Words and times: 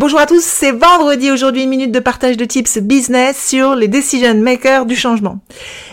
Bonjour 0.00 0.18
à 0.18 0.24
tous, 0.24 0.42
c'est 0.42 0.72
vendredi 0.72 1.30
aujourd'hui, 1.30 1.64
une 1.64 1.68
minute 1.68 1.92
de 1.92 1.98
partage 1.98 2.38
de 2.38 2.46
tips 2.46 2.78
business 2.78 3.36
sur 3.36 3.74
les 3.74 3.86
decision 3.86 4.34
makers 4.34 4.86
du 4.86 4.96
changement. 4.96 5.40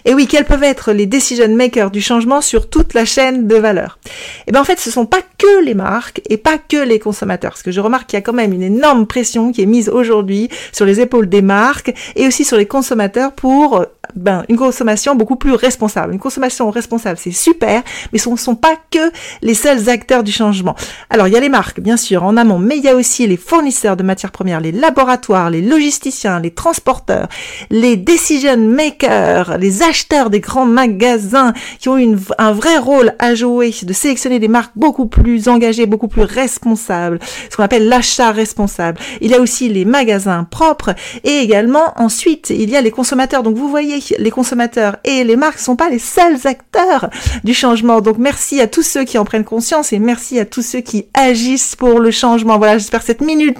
Et 0.06 0.14
oui, 0.14 0.28
quels 0.28 0.46
peuvent 0.46 0.64
être 0.64 0.94
les 0.94 1.06
decision 1.06 1.54
makers 1.54 1.92
du 1.92 2.00
changement 2.00 2.40
sur 2.40 2.70
toute 2.70 2.94
la 2.94 3.04
chaîne 3.04 3.48
de 3.48 3.56
valeur? 3.58 4.00
Eh 4.48 4.54
bien 4.54 4.62
en 4.62 4.64
fait, 4.64 4.80
ce 4.80 4.92
sont 4.92 5.06
pas 5.06 5.20
que 5.38 5.62
les 5.62 5.74
marques 5.74 6.22
et 6.30 6.38
pas 6.38 6.58
que 6.58 6.78
les 6.78 7.00
consommateurs, 7.00 7.52
parce 7.52 7.64
que 7.64 7.72
je 7.72 7.82
remarque 7.82 8.08
qu'il 8.08 8.16
y 8.16 8.20
a 8.20 8.22
quand 8.22 8.32
même 8.32 8.54
une 8.54 8.64
énorme 8.64 9.08
pression 9.08 9.52
qui 9.52 9.62
est 9.62 9.66
mise 9.66 9.90
aujourd'hui 9.90 10.48
sur 10.72 10.86
les 10.86 11.02
épaules 11.02 11.28
des 11.28 11.42
marques 11.42 11.94
et 12.16 12.28
aussi 12.28 12.46
sur 12.46 12.56
les 12.56 12.66
consommateurs 12.66 13.34
pour 13.34 13.86
ben, 14.16 14.46
une 14.48 14.56
consommation 14.56 15.16
beaucoup 15.16 15.36
plus 15.36 15.54
responsable. 15.54 16.14
Une 16.14 16.20
consommation 16.20 16.72
responsable, 16.72 17.20
c'est 17.22 17.32
super, 17.32 17.84
mais 18.14 18.20
ce 18.20 18.30
ne 18.30 18.38
sont 18.38 18.56
pas 18.56 18.78
que 18.90 19.12
les 19.42 19.54
seuls 19.54 19.90
acteurs 19.90 20.24
du 20.24 20.32
changement. 20.32 20.78
Alors, 21.10 21.28
il 21.28 21.34
y 21.34 21.38
a 21.38 21.42
les 21.42 21.50
marques, 21.50 21.82
bien 21.82 21.98
sûr, 21.98 22.24
en 22.24 22.38
amont, 22.38 22.58
mais 22.58 22.78
il 22.78 22.84
y 22.86 22.88
a 22.88 22.96
aussi 22.96 23.28
les 23.28 23.36
fournisseurs 23.36 23.97
de 23.98 24.04
matières 24.04 24.32
premières, 24.32 24.62
les 24.62 24.72
laboratoires, 24.72 25.50
les 25.50 25.62
logisticiens, 25.62 26.40
les 26.40 26.52
transporteurs, 26.52 27.28
les 27.70 27.98
decision 27.98 28.58
makers, 28.58 29.58
les 29.58 29.84
acheteurs 29.84 30.30
des 30.30 30.40
grands 30.40 30.66
magasins 30.66 31.54
qui 31.80 31.90
ont 31.90 31.98
une, 31.98 32.20
un 32.38 32.52
vrai 32.52 32.78
rôle 32.78 33.14
à 33.20 33.36
jouer 33.36 33.74
de 33.84 33.94
sélectionner 33.94 34.40
des 34.40 34.48
marques 34.48 34.74
beaucoup 34.76 35.08
plus 35.08 35.48
engagées, 35.50 35.86
beaucoup 35.86 36.08
plus 36.08 36.24
responsables, 36.24 37.20
ce 37.50 37.56
qu'on 37.56 37.64
appelle 37.64 37.88
l'achat 37.88 38.32
responsable. 38.32 39.00
Il 39.22 39.32
y 39.32 39.34
a 39.34 39.42
aussi 39.42 39.70
les 39.70 39.86
magasins 39.86 40.44
propres 40.44 40.96
et 41.24 41.40
également 41.40 41.94
ensuite 41.96 42.50
il 42.50 42.70
y 42.70 42.76
a 42.76 42.82
les 42.82 42.92
consommateurs. 42.92 43.44
Donc 43.44 43.56
vous 43.56 43.70
voyez 43.70 44.00
les 44.18 44.32
consommateurs 44.32 44.98
et 45.04 45.24
les 45.24 45.36
marques 45.36 45.58
ne 45.58 45.64
sont 45.64 45.76
pas 45.76 45.90
les 45.90 46.00
seuls 46.00 46.46
acteurs 46.46 47.10
du 47.44 47.54
changement. 47.54 48.02
Donc 48.02 48.18
merci 48.18 48.62
à 48.62 48.68
tous 48.68 48.84
ceux 48.84 49.04
qui 49.04 49.18
en 49.18 49.26
prennent 49.26 49.44
conscience 49.44 49.94
et 49.94 50.00
merci 50.00 50.40
à 50.40 50.46
tous 50.46 50.62
ceux 50.62 50.82
qui 50.82 51.08
agissent 51.14 51.76
pour 51.76 52.00
le 52.00 52.12
changement. 52.12 52.58
Voilà, 52.58 52.78
j'espère 52.78 53.02
que 53.02 53.06
cette 53.08 53.22
minute 53.22 53.60